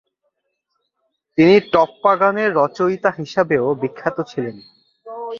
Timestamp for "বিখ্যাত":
3.75-4.17